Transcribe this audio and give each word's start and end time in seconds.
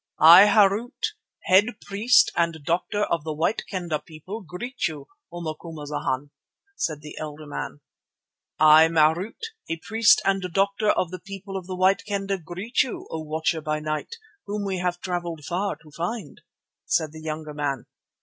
"I, 0.17 0.47
Harût, 0.47 1.09
head 1.43 1.79
priest 1.79 2.31
and 2.35 2.57
doctor 2.65 3.03
of 3.03 3.23
the 3.23 3.33
White 3.35 3.61
Kendah 3.69 3.99
People, 4.03 4.41
greet 4.41 4.87
you, 4.87 5.07
O 5.31 5.41
Macumazana," 5.41 6.31
said 6.75 7.01
the 7.01 7.15
elder 7.19 7.45
man. 7.45 7.81
"I, 8.57 8.87
Marût, 8.87 9.35
a 9.69 9.77
priest 9.77 10.19
and 10.25 10.41
doctor 10.41 10.89
of 10.89 11.11
the 11.11 11.19
People 11.19 11.55
of 11.55 11.67
the 11.67 11.75
White 11.75 12.01
Kendah, 12.09 12.39
greet 12.43 12.81
you, 12.81 13.07
O 13.11 13.19
Watcher 13.21 13.61
by 13.61 13.79
night, 13.79 14.15
whom 14.47 14.65
we 14.65 14.79
have 14.79 14.99
travelled 15.01 15.45
far 15.45 15.75
to 15.75 15.91
find," 15.91 16.41
said 16.87 17.11
the 17.11 17.21
younger 17.21 17.53
man. 17.53 17.85